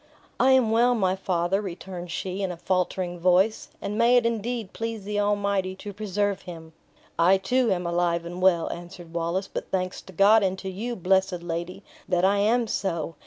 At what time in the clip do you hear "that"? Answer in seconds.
12.09-12.25